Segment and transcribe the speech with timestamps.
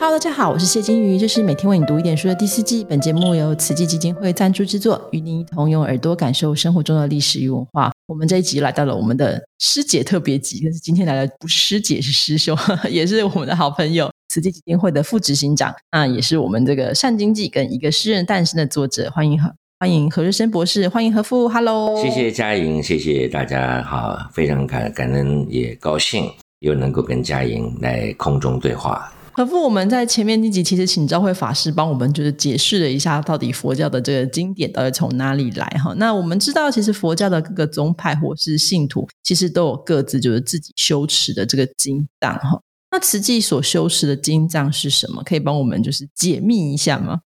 [0.00, 2.84] Hello，大家好，我是谢金鱼，这是每天为你读一点书的第四季。
[2.84, 7.90] 本节目由慈济基金会赞助制作，与您一同用耳朵感受生活中的历史与文化。
[8.06, 12.56] 我们这一集来到了我们的师姐特别集，但是今天来的不是师姐，是师兄，
[12.88, 19.10] 也是我们的好朋友，慈济基金会的副执行长，那也是我们这个善经济跟一个诗人诞生的作者。
[19.10, 26.30] 欢迎何欢迎何日生博士，欢迎何父，Hello，谢谢嘉莹，谢谢大家，好，非常感感恩，也高兴
[26.60, 29.12] 又能够跟嘉莹来空中对话。
[29.38, 35.94] 何父，我们在前面那集其实请昭慧法师帮我们就是解释了一下，到底佛教的这个经典到底从哪里来哈。
[35.96, 42.60] 那我们知道，其实佛教的各个宗派或是信徒，其实都有各自就是自己修持的这个经藏哈。
[42.90, 45.22] 那慈济所修持的经藏是什么？
[45.22, 47.20] 可以帮我们就是解密一下吗？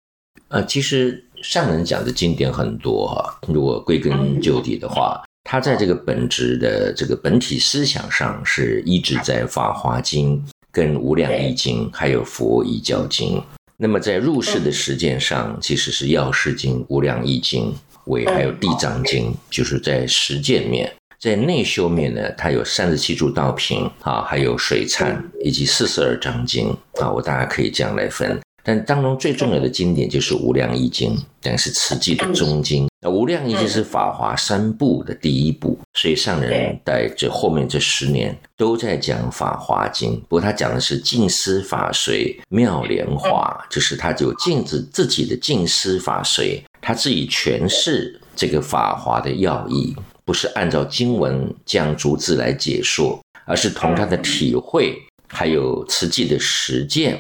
[0.50, 10.38] 呃，其实上人讲的经典很多哈，如果归根究底的话，他在这个本质的这个本体思想上是一直在《法华经》。
[10.72, 13.38] 跟《无量易经》还有《佛遗教经》，
[13.78, 17.72] 那么在入世的实践上，其实是《药师经》《无量易经》
[18.06, 28.40] 为还有《地藏经》，就是在实践面，在内修面呢，它有三十七柱道品啊，还有水忏以及四十二章经啊，我大家可以这样来分。
[28.64, 32.88] 但当中最重要的经典就是《无量易经》，但是慈济的中经。
[33.04, 54.96] 那《无量易经》是法华三部的第一部，所以上人在这后面这十年都在讲《法华经》，不过他讲的是净思法随妙莲华，就是他就净自自己的净思法随，他自己诠释这个法华的要义，不是按照经文这样逐字来解说，而是从他的体会
[55.28, 57.20] 还有慈济的实践。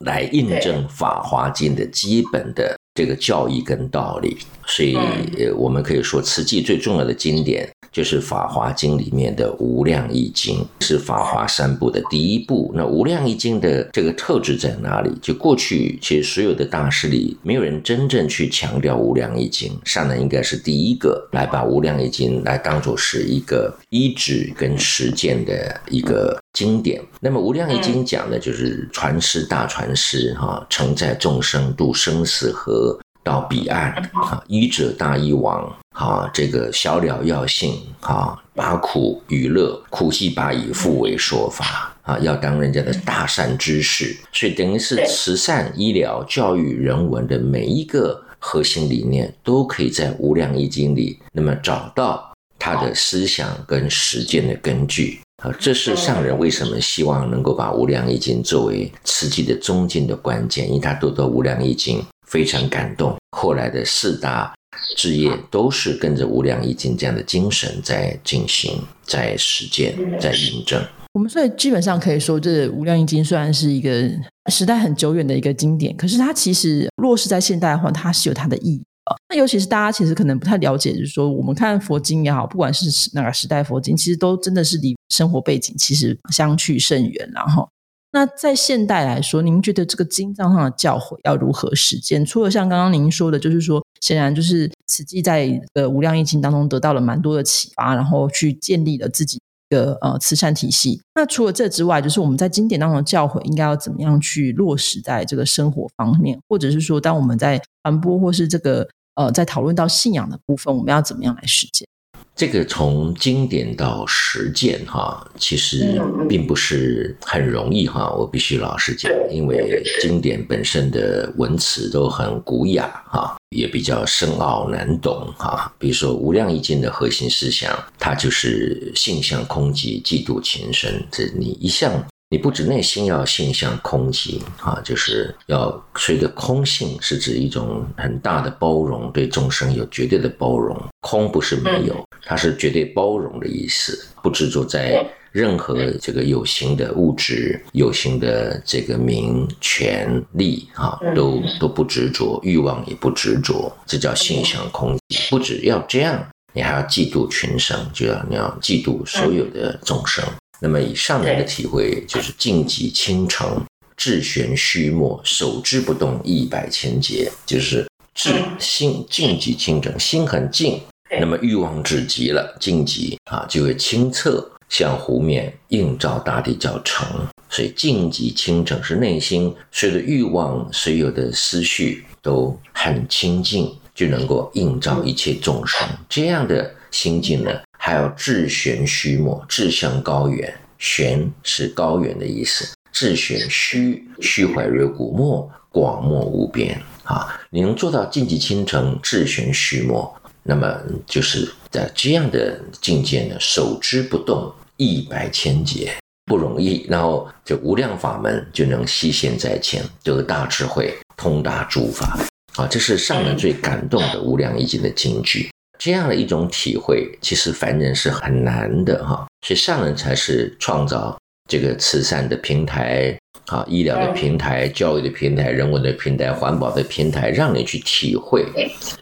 [0.00, 4.96] 来印证《法华经》的基本的这个教义跟道理，所以
[5.38, 12.70] 呃，我们可以说，慈济最重要的经典就是《法华经》里面的《无量易经》，是法华三部的第一部。
[12.74, 15.10] 那《无量易经》的这个特质在哪里？
[15.22, 26.38] 就过去其实所有的大师里，没有人真正去强调《无量易经》，上人应该是第一个来把《无量易经》来当做是一个依止跟实践的一个。
[26.52, 55.18] 经典，那么《无量易经》讲的就是传师大传师哈，承载众生渡生死河到彼岸啊，医者大医王哈，这个小了药性啊，把苦与乐，苦系把以复为说法啊，要当人家的大善之士，所以等于是慈善、医疗、教育、人文的每一个核心理念，都可以在《无量易经》里，那么找到他的思想跟实践的根据。
[55.42, 63.16] 啊，这是上人为什么希望能够把《无量易经》作为慈济的中经的关键，因为他读到《无量易经》非常感动。
[63.36, 64.52] 后来的四大
[64.94, 70.82] 志业都是跟着《无量易经》这样的精神在进行、在实践、在印证。
[71.14, 74.08] 我们所以基本上可以说，这《无量易经》虽然是一个
[74.50, 78.82] 时代很久远的一个经典，可是它其实落实在现代的话，它是有它的意义。
[79.28, 87.30] 那尤其是大家其实可能不太了解，就是说我们看佛经也好，不管是哪个时代佛经，其实都真的是离生活背景其实相去甚远。
[87.32, 87.68] 然后，
[88.16, 92.24] 那在现代来说，您觉得这个经藏上的教诲要如何实践？
[92.24, 99.38] 除了像刚刚您说的，就是说显然就是慈济在呃无量易经当中得到了蛮多的启发，然后去建立了自己
[99.68, 100.98] 的呃慈善体系。
[101.14, 108.88] 那除了这之外，就是我们在经典当中的教诲应该要怎么样去落实在这个生活方面，或者是说当我们在传播或是这个。
[109.16, 111.88] 呃，在讨论到信仰的部分，我们要怎么样来实践？
[112.36, 115.98] 这个从经典到实践，哈，其实
[116.28, 118.12] 并不是很容易，哈。
[118.12, 125.72] 我必须老实讲，因为经典本身的文词都很古雅，哈，也比较深奥难懂，哈。
[125.78, 131.90] 比如说《无量易经》的核心思想，它就是性相空寂，嫉妒情深，这你一向。
[132.28, 140.76] 你不止内心要性向空寂啊，就是要随着空性，是指一种很大的包容，对众生有绝对的包容。
[141.02, 144.08] 空不是没有，它是绝对包容的意思。
[144.24, 155.30] 不执着在任何这个有形的物质、有形的这个名权利啊，都都不执着，欲望也不执着，这叫性向空寂。
[155.30, 160.24] 不止要这样，你还要嫉妒群生，就要你要嫉妒所有的众生。
[160.60, 163.62] 那么以上人的体会就是静极清澄，
[163.96, 167.30] 志玄虚默，手之不动，一百千劫。
[167.44, 170.80] 就是志心静极清澄，心很静，
[171.20, 177.06] 那么欲望至极了，静极啊就会清澈，像湖面映照大地叫澄。
[177.48, 185.86] 所以静极清澄是内心随着欲望所有的思绪都很清净，就能够映照一切众生。
[186.08, 187.50] 这样的心境呢？
[187.86, 192.66] 还有志玄虚末，志向高远，玄是高远的意思。
[192.90, 197.40] 智选虚，虚怀若谷，末，广漠无边啊！
[197.48, 200.12] 你能做到静极倾城，智玄虚末，
[200.42, 205.94] 那么就是在这样的境界呢，守之不动，一百千劫
[206.24, 206.84] 不容易。
[206.88, 212.18] 然后这无量法门就能悉现在前，得大智慧，通达诸法
[212.56, 212.66] 啊！
[212.66, 215.48] 这是上人最感动的《无量易经》的金句。
[215.78, 221.16] 这样的一种体会，其实凡人是很难的哈，所以上人才是创造。
[221.48, 228.44] 这个慈善的平台啊，医疗的平台，教育的平台，人文的平台，环保的平台，让你去体会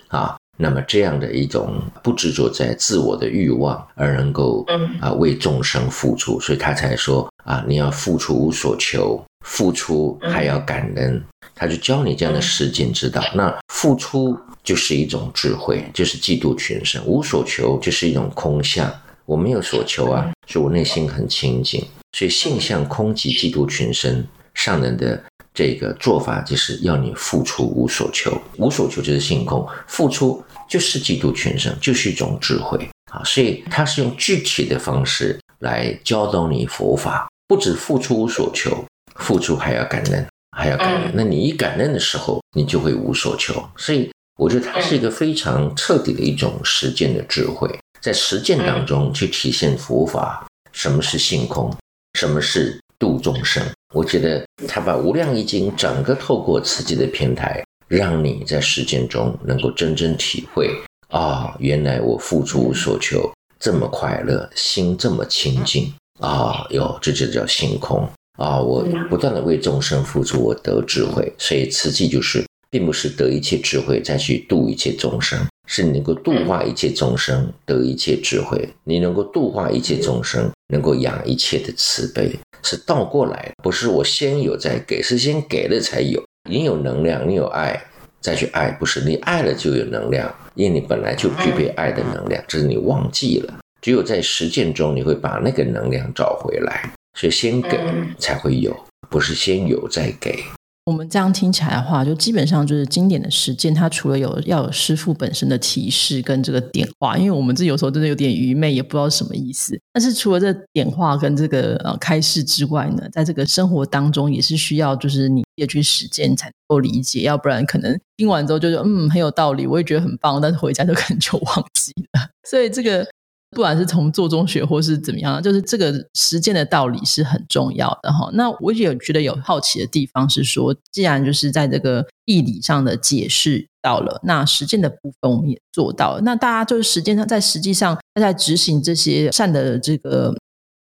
[0.09, 0.37] 啊。
[0.59, 4.63] 那么这样的一种不执着在自我的欲望，而能够
[5.01, 11.25] 啊为众生付出，所以他才说啊，你要付出无所求，付出还要感恩。
[11.55, 13.23] 他就教你这样的实践之道。
[13.35, 18.93] 那付出就是一种智慧，就是嫉妒群生；无所求就是一种空相，
[19.25, 21.85] 我没有所求啊，所以我内心很清净。
[22.17, 24.27] 所以性相空即，嫉妒群生。
[24.55, 25.21] 上人的
[25.53, 32.79] 这个做法就是要你付出无所求，无所求就是性空，付出就是嫉妒群生，就是一种智慧
[33.11, 33.21] 啊。
[33.25, 38.85] 所以他是用具体的方式来教导你佛法，不止付出无所求，
[39.17, 40.25] 付出还要感恩，
[40.55, 41.11] 还要感恩。
[41.15, 43.63] 那你一感恩的时候，你就会无所求。
[43.77, 47.69] 所以我觉得它是一个非常彻底的一种实践的智慧，
[48.01, 51.75] 在实践当中去体现佛法，什么是性空。
[52.19, 53.61] 什么是度众生？
[53.93, 60.71] 我觉得他把《无量易经》整个透过自己的平台，让你在实践中能够真正体会
[61.09, 66.65] 啊，原来我付出无所求，这么快乐，心这么清净啊！
[66.71, 68.61] 哟，这就叫性空啊！
[68.61, 75.39] 我不断的为众生付出，我得智慧，所以慈济就是，并不是得一切智慧再去度一切众生。
[75.67, 86.23] 是你能够度化一切众生，得一切智慧；你能够度化一切众生，能够养一切的慈悲，是倒过来，不是我先有再给，是先给了才有。
[86.51, 87.83] 你有能量，你有爱，
[88.21, 93.55] 再去爱，不是你爱了就有能量，因为你本来就具备爱的能量，只是你忘记了。
[93.81, 96.93] 只有在实践中，你会把那个能量找回来。
[97.15, 97.79] 所以先给
[98.19, 98.77] 才会有，
[99.09, 100.45] 不是先有再给。
[100.87, 103.73] 我们这样听起来的话，就基本上就是经典的实践。
[103.73, 109.81] 它除了有要有师傅本身的提示跟这个点化，因为我们这有时候真的有点愚昧，也不知道什么意思。
[109.95, 122.29] 但是除了这点化跟这个呃开示之外呢，在这个生活当中也是需要，就是你也去实践才能够理解，要不然可能听完之后就说嗯很有道理，我也觉得很棒，但是回家就可能就忘记了。
[122.47, 123.09] 所以这个。
[123.55, 128.29] 不管是从做中学或是怎么样，就是这个实践的道理是很重要的哈。
[128.35, 136.21] 那我也觉得有好奇的地方是说，既然就是在这个义理上的解释到了，那实践的部分我们也做到了。
[136.23, 140.35] 那大家就是实践上在实际上在执行这些善的这个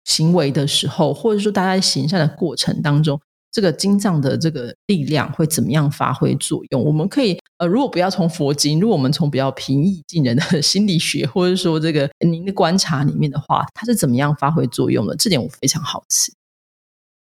[0.05, 3.21] 行为的时候，或者说大家行善的过程当中。
[3.53, 6.83] 这个经藏的这个力量会怎么样发挥作用？
[6.83, 15.15] 我们可以呃，如果不要从佛经，如果我们从比较平易近人的 心理学，或者说这个您的观察里面的话，它是怎么样发挥作用的？
[15.15, 16.33] 这点我非常好奇。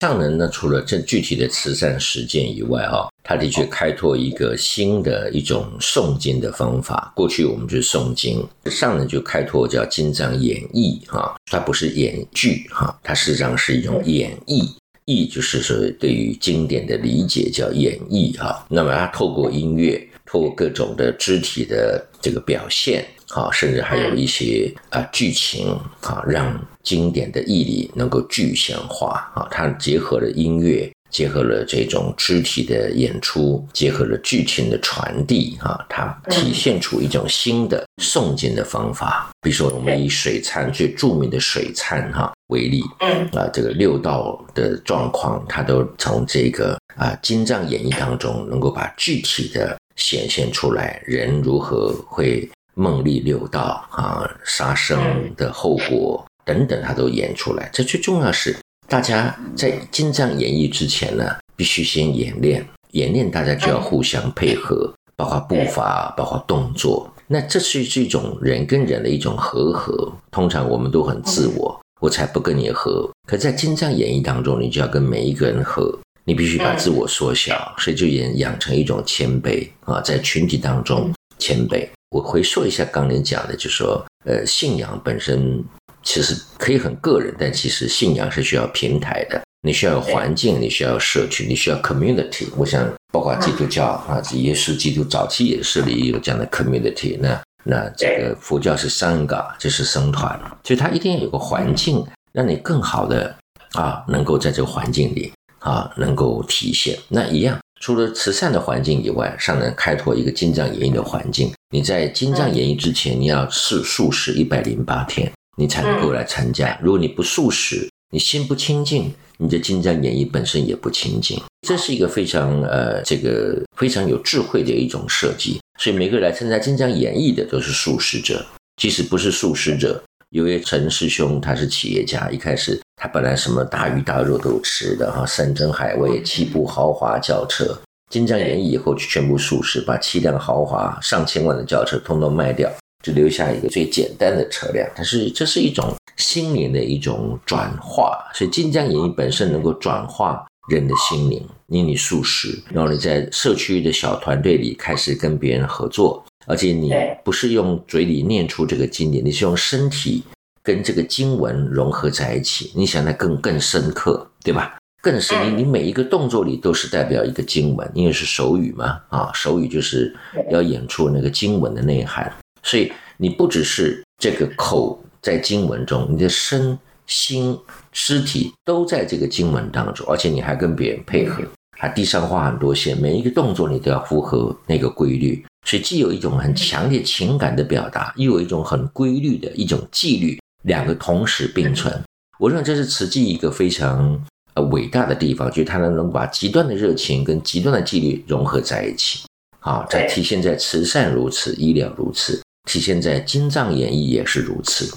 [0.00, 7.12] 上人呢，除了这具体的慈善实践以外，哈，他的确开拓一个新的一种诵经的方法。
[7.14, 14.72] 过去我们就是诵经，上人就开拓叫经藏演绎，哈，它不是演剧，哈，它实际上是一种演绎。
[15.05, 18.64] 意就是说，对于经典的理解叫演绎哈。
[18.69, 25.69] 那么它透过音乐，透过各种的肢体的这个表现，啊，甚至还有一些啊剧情
[26.02, 29.49] 啊，让经典的义理能够具象化啊。
[29.50, 30.90] 它结合了音乐。
[31.11, 39.29] 结合了这种肢体的演出，结合了剧情的传递，哈，它体现出一种新的诵经的方法。
[39.43, 54.99] 比如说，我们以水忏最著名的水忏哈为例，嗯啊，这个六道的状况，它都从这个啊经藏演义当中，能够把具体的显现出来，人如何会梦历六道啊，杀生
[55.37, 57.69] 的后果等等，它都演出来。
[57.73, 58.57] 这最重要是。
[58.90, 67.09] 大家在进藏演绎之前呢，必须先演练，演练大家就要互相配合，包括步伐，包括动作。
[67.28, 70.12] 那这是是一种人跟人的一种和合。
[70.32, 73.09] 通常我们都很自我，我才不跟你合。
[73.28, 81.88] 可在进藏演绎当中，你就要跟每一个人合，你必须把自我缩小，所以就养养成一种谦卑啊，在群体当中谦卑。
[82.11, 85.64] 我回溯一下刚才讲的，就说呃，信仰本身。
[86.02, 89.40] 其实可以很个人，但其实信仰是需要平台的。
[89.62, 92.47] 你需要有环境，你需要有社区，你需要 community。
[92.57, 97.19] 我想，包括基督教啊，耶稣基督早期也是里有这样的 community。
[97.21, 102.02] 那那这个佛教是三个，就是僧团，所以它一定要有个环境，
[102.33, 103.37] 让你更好的
[103.73, 106.99] 啊，能够在这个环境里啊能够体现。
[107.09, 111.52] 那一样，除了慈善的环境以外，尚能开拓一个金藏演艺的环境。
[111.69, 115.30] 你在金藏演艺之前，你要是素食一百零八天，
[115.61, 116.79] 你才能够来参加。
[116.83, 121.38] 如果你不素食，你心不清净，你的金藏演绎本身也不清净。
[121.69, 125.61] 这是一个非常呃，这个非常有智慧的一种设计。
[125.79, 128.43] 所以每个来参加金藏演绎的都是素食者，
[128.76, 130.02] 即使不是素食者。
[130.31, 137.79] 有位陈师兄，他是企业家，一开始他本来什么大鱼大肉都吃的哈，山珍海味，七部豪华轿车。
[138.11, 142.71] 金藏演义以后，全部素食，把七辆豪华上千万的轿车通通卖掉，
[143.02, 144.88] 就留下一个最简单的车辆。
[144.95, 151.45] 但是这是一种心灵的一种转化，所以晋江演艺本身能够转化人的心灵。
[151.69, 156.25] 因为你素食，然后你在社区的小团队里开始跟别人合作。
[156.47, 156.92] 而且你
[157.23, 160.25] 不是用嘴里念出这个经典，你是用身体
[160.64, 164.76] 跟这个经文融合在一起，你想的更更深刻，对吧？
[165.00, 170.12] 更深，你你每一个动作里都是代表一个经文，因为是手语嘛，啊，手语就是
[170.50, 177.59] 要演出那个经文的内涵，所以你不只是这个口在经文中，你的身心
[177.93, 181.43] 肢体都在这个经文当中，而且你还跟别人配合，
[181.79, 185.45] 啊地上画很多线，每一个动作你都要符合那个规律。
[185.67, 192.02] 所以既有一种很强烈情感的表达，又有一种很规律的一种纪律，两个同时并存。
[192.38, 194.19] 我认为这是慈济一个非常
[194.55, 199.21] 呃伟大的地方，就是它能能把极端的热情跟极端的纪律融合在一起。
[199.59, 204.96] 啊，在体现在慈善如此，医疗如此，体现在金藏演艺也是如此。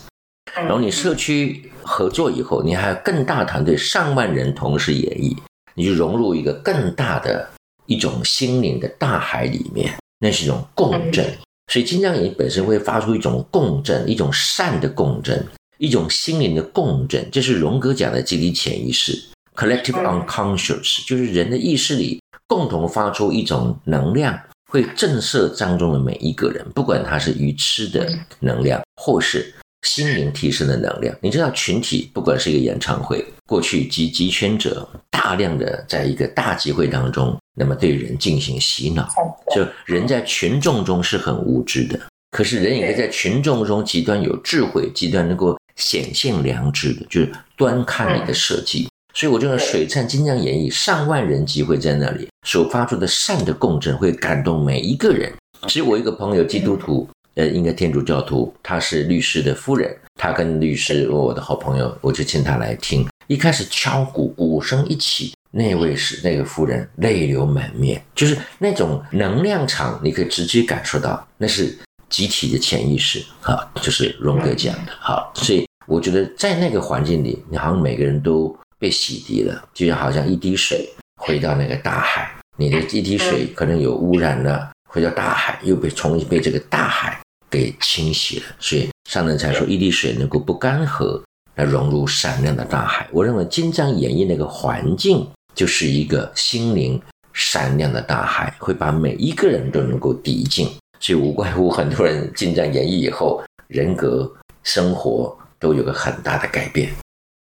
[0.53, 5.35] 然后你社区合作以后，你还有更大团队，上万人同时演绎，
[5.73, 7.49] 你就融入一个更大的
[7.87, 9.91] 一种心灵的大海里面。
[10.19, 11.25] 那是一种共振，
[11.71, 15.43] 所以金藏演本身会发出一种共振，一种善的共振，
[15.79, 17.27] 一种心灵的共振。
[17.31, 19.19] 这是荣格讲的集体潜意识
[19.55, 24.39] （collective unconscious），就是人的意识里共同发出一种能量，
[24.73, 29.53] 会震慑当中的每一个人，不管他是愚痴的能量，或是。
[29.83, 39.09] 心灵提升的能量，你知道，群体不管是一个演唱会，过去集集权者大量的在一个大集会当中，那么对人进行洗脑，
[39.53, 41.99] 就人在群众中是很无知的，
[42.31, 48.87] 可是人也可以在群众中极端有智慧，极端能够显现良知的，就是端看你的设计。
[49.13, 55.33] 所以我觉得水灿金江演绎上万人集会在那里所发出的善的共振，会感动每一个人。
[55.67, 57.07] 其实我一个朋友基督徒。
[57.35, 63.07] 呃，应该天主教徒，他是律师的夫人，他跟律师，我的好朋友，我就请他来听。
[63.25, 71.75] 一开始敲鼓，鼓声一起，那位是那个夫人泪流满面，就是那种能量场，你可以直接感受到，那是
[72.07, 74.91] 集体的潜意识啊，就是荣格讲的。
[74.99, 80.87] 好，所以我觉得在那个环境里，你好像每个人都被洗涤了，就像好像一滴水
[81.23, 87.19] 回到那个大海，你的一滴水可能有污染了，回到大海又被重新被这个大海。
[87.49, 91.21] 给清洗了，所以上人才说一滴水能够不干涸，
[91.53, 93.07] 来融入闪亮的大海。
[93.11, 96.99] 我认为金藏演绎那个环境就是一个心灵
[97.31, 100.67] 闪亮的大海，会把每一个人都能够涤净。
[100.99, 106.91] 所以无怪乎很多人金藏演绎以后，人格、生活都有个很大的改变。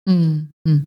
[0.04, 0.84] 嗯嗯，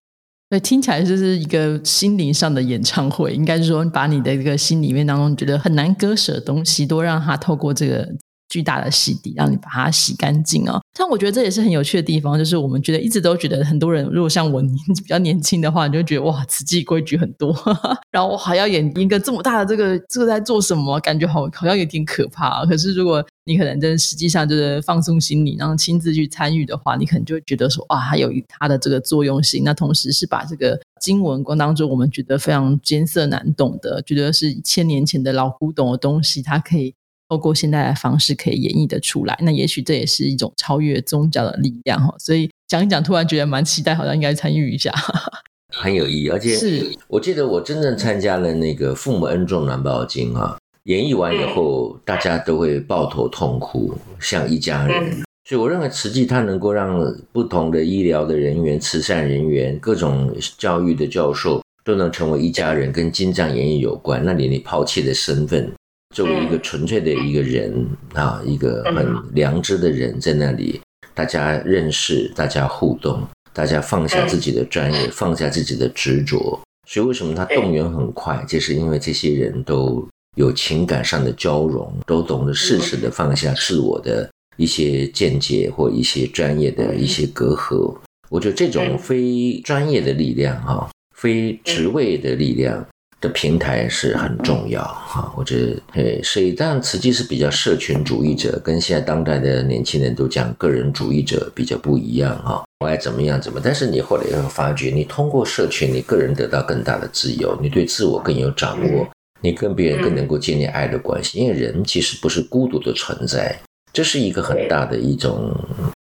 [0.59, 8.07] 听起来就是一个心灵上的演唱会，应该是说把你的这个心里面当中觉得很难割舍的东西，都让他透过这个。
[8.49, 10.79] 巨大的洗涤，让你把它洗干净啊！
[10.97, 17.53] 但我觉得这也是很有趣的地方，就是我们觉得一直都觉得很多人，如果像我年 比较年轻的话，你就觉得哇，此际规矩很多，
[18.11, 22.65] 然后我还要演一个这么大的这个这个在做什么，感觉好好像有点可怕。
[22.65, 29.63] 可是如果你可能真实际上就是放松心理，然后亲自去参与的话，你可能就会觉得说哇，它有它的这个作用性。
[29.63, 36.93] 那同时是把这个经文光当中我们觉得非常艰涩难懂的，觉得是千年前的老古董的东西，它可以。
[37.27, 42.13] 透过现代的方式可以演绎的出来，那也许这也是一种超越宗教的力量哈。
[42.19, 44.93] 所以讲一讲，突然觉得蛮期待，好像应该参与一下，
[45.73, 46.29] 很有意义。
[46.29, 55.23] 而且是我记得我真正参加了那个父母恩重难报经啊，演绎完以后，大家都会抱头痛哭，像一家人。
[55.47, 56.99] 所以我认为慈济它能够让
[57.31, 64.23] 不同的医疗的人员、慈善人员、各种教育的教授都能成为一家人，跟金藏演绎有关。
[64.25, 65.71] 那你你抛弃的身份。
[66.15, 70.79] 作为一个纯粹的一个人啊，一个很良知的人，在那里，
[71.13, 76.57] 大家认识，大家互动，大家放下自己的专业，放下自己的执着。
[76.87, 78.41] 所以，为什么他动员很快？
[78.47, 80.07] 就是因为这些人都
[80.37, 87.93] 有情感上的交融，都懂得适时的放下自我的一些见解或一些专业的一些隔阂。
[88.29, 92.87] 我觉得这种非专业的力量，哈，非职位的力量
[93.25, 95.33] 的平台是很重要啊。
[95.35, 102.63] 我觉得，诶，所以当然慈济是比较社群主义者，跟现在当代的年轻人都讲个人主义者比较不一样哈。
[102.79, 109.07] 我爱怎么样怎么，但是你后来会发觉，你通过社群，你个人得到更大的自由，你对自我更有掌握，
[109.41, 111.39] 你跟别人更能够建立爱的关系。
[111.39, 113.57] 因为人其实不是孤独的存在，
[113.91, 115.51] 这是一个很大的一种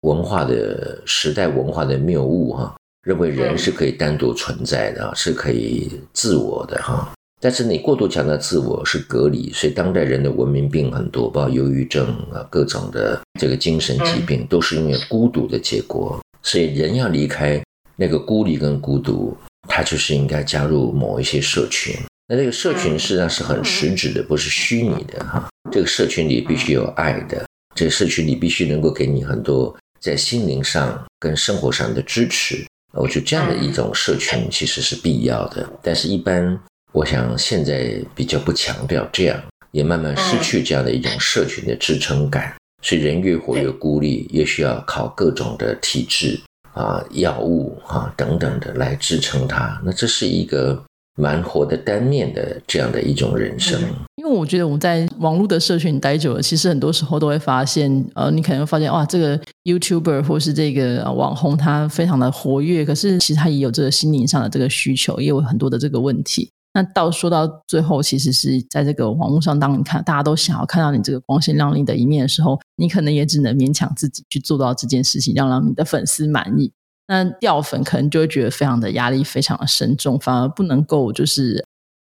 [0.03, 2.75] 文化的时代文化的谬误哈。
[3.09, 7.11] 认为人是可以单独存在的，是可以自我的哈。
[7.41, 16.21] 但是你过度强调自我是隔离，所以当代人的文明病很多，包括忧郁症啊，各种的这个精神疾病，都是因为孤独的结果。
[16.43, 17.59] 所以人要离开
[17.97, 19.35] 那个孤立跟孤独，
[19.67, 21.97] 他就是应该加入某一些社群。
[22.29, 25.49] 那这个社群实际上是很实质的，不是虚拟的哈。
[25.73, 32.67] 这个社群里必须有爱的，这个社群里必须能够给你很多在心灵上跟生活上的支持。
[32.95, 36.59] 我觉得这样的一种社群其实是必要的，但是，一般
[36.93, 39.41] 我想现在比较不强调这样，
[39.73, 46.41] 也慢慢失去这样的一种社群的支撑感，所以人越活越孤立，越需要靠各种的体制
[46.73, 49.81] 啊、药物啊等等的来支撑它。
[49.85, 50.83] 那这是一个。
[51.19, 53.79] 蛮活的单面的这样的一种人生，
[54.15, 66.49] 因为我觉得我们在网络的社群待久了，其实很多时候都会发现，呃，你可能会发现哇，这个 YouTuber 或是这个网红他非常的活跃，可是其实他也有这个心灵上的这个需求，也有很多的这个问题。
[66.75, 76.71] 那到说到最后，其实是在这个网络上，当你看大家都想要看到你这个光鲜亮丽的一面的时候，你可能也只能勉强自己去做到这件事情，让让你的粉丝满意。
[77.09, 81.65] 那掉粉可能就会觉得非常的压力，非常的深重，反而不能够就是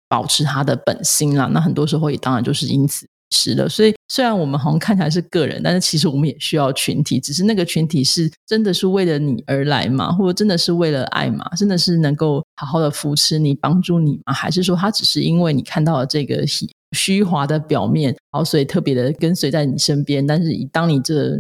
[0.09, 1.47] 保持他的本心啦。
[1.47, 3.67] 那很多时候也当然就是因此失了。
[3.67, 7.19] 所以虽然我们好像看起来是个人，但是其实我们也需要群体。
[7.19, 10.13] 只是那个群体是真的是为了你而来吗？
[10.13, 11.51] 或者真的是为了爱吗？
[11.57, 14.35] 真的是能够好好的扶持你、帮助你吗？
[14.35, 16.45] 还是说他只是因为你看到了这个
[16.93, 20.27] 虚华的表面，然后所以特别的跟随在你身边？
[20.27, 21.39] 但是当你这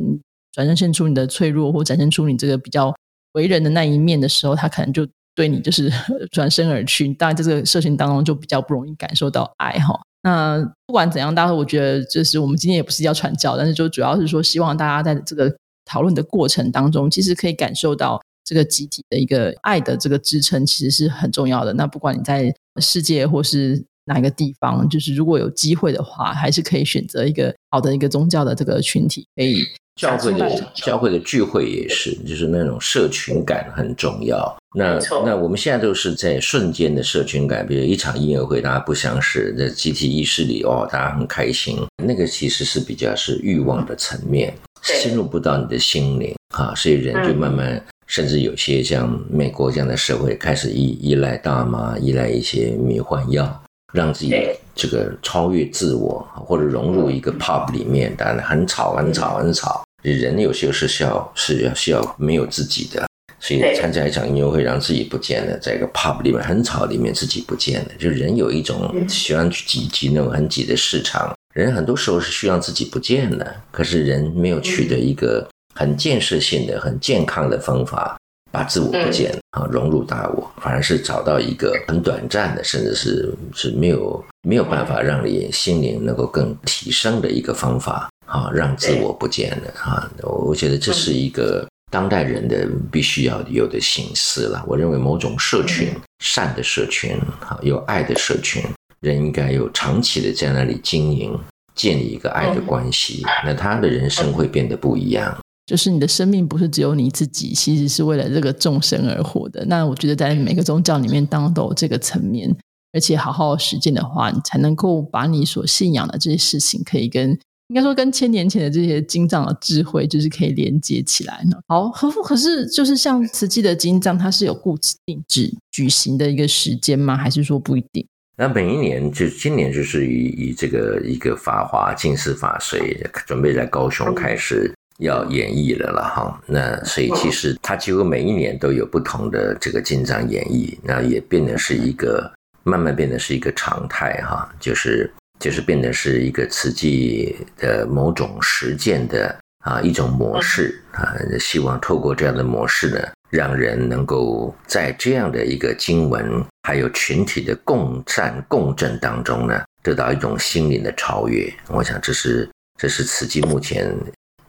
[0.51, 2.95] 转现出你的脆弱，或展现出你这个比较。
[3.33, 5.91] 为人的那一面的时候，他可能就对你就是
[6.33, 7.13] 转身而去。
[7.15, 9.99] 当然，在这个社群当中就比较不容易感受到爱哈。
[10.23, 21.73] 那不管怎样，大家我觉得就是我们今天也不是要传教，但是就主要是说，希望大家在这个讨论的过程当中，其实可以感受到这个集体的一个爱的这个支撑，其实是很重要的。
[21.73, 29.65] 那不管你在世界或是哪一个地方，就是如果有机会的话，还是可以选择一个好的一个宗教的这个群体，可以。
[30.01, 34.57] 教会的教会的聚会也是，就是那种社群感很重要。
[34.75, 41.77] 那那我们现在都是在瞬间的社群感，比如一场音乐会，大家不相识，在集体意识里哦，大家很开心。
[42.03, 54.33] 那个其实是比较是欲望的层面，深入不到你的心灵啊，所以人就慢慢，甚至有些像美国这样的社会，开始依依赖大麻，依赖一些迷幻药，让自己
[54.77, 59.83] 这个超越自我，或者融入一个 pub 里面，当然很吵，很吵，很吵。
[60.03, 63.07] 人有些是需要是要需要没有自己的，
[63.39, 67.89] 所以参加一场音乐会让自己不见了，在一个 pub 里面很吵里面自己不见了。
[67.99, 78.19] 就人有一种喜欢去挤挤那种很挤的市场，人很多时候是需要自己不见了，可是人没有取得一个很建设性的、很健康的方法，
[78.51, 88.09] 把自我不见啊，融入大我，反而是找到一个很短暂的，甚至是是没有没有办法让你心灵能够更提升的一个方法。
[88.27, 90.09] 啊，让自我不见了啊！
[90.23, 94.65] 我觉得这是一个当代人的必须要有的心思了。
[94.69, 98.63] 我认为某种社群，善的社群，啊，有爱的社群，
[99.01, 101.37] 人应该有长期的在那里经营，
[101.75, 105.37] 建立一个爱的关系，那他的人生会变得不一样。
[105.71, 109.65] 就是你的生命不是只有你自己，其实是为了这个众生而活的。
[109.67, 112.53] 那我觉得在每个宗教里面，当然都有这个层面，
[112.93, 117.39] 而且好好实践的话，你才能够把你所信仰的这些事情，可以跟。
[117.69, 121.57] 应该说，跟千年前的这些金藏的智慧，就是可以连接起来呢。
[121.69, 127.17] 好，可可是，就是像慈济的金藏，它是有固定制举行的一个时间吗？
[127.17, 128.05] 还是说不一定？
[128.37, 136.41] 那每一年，就今年就是以以这个一个法华净世法水，准备在高雄开始要演绎了了哈。
[136.47, 142.33] 那所以其实它几乎每一年都有不同的这个进藏演绎，那也变得是一个
[142.63, 145.13] 慢慢变得是一个常态哈，就是。
[145.41, 149.35] 就是变得是一个慈济的某种实践的
[149.65, 161.51] 啊一种模式啊，希望透过这样的模式呢，让人能够在这样的一个经文还有群体的共战共振当中呢，得到一种心灵的超越。
[161.69, 162.47] 我想这是
[162.79, 163.91] 这是慈济目前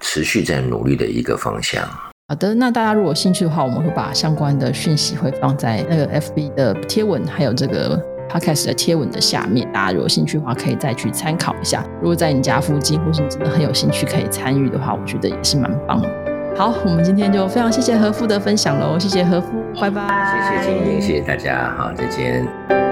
[0.01, 1.83] 持续在努力的一个方向。
[2.27, 9.69] 好的，那大家如果有兴趣的话，我们会把相关的讯息会放在那个 FB 的贴文，还有这个 Podcast 的贴文的下面。
[9.73, 11.85] 大家如果有兴趣的话，可以再去参考一下。
[11.99, 16.09] 如果在你家附近，或是你真的很有兴趣可以参与的话，我觉得也是蛮棒的。
[16.55, 19.47] 好，我们今天就非常谢谢何夫的分享喽，谢谢何夫，
[19.79, 20.61] 拜拜。
[20.61, 22.90] 谢谢金英，谢谢大家，好，再见。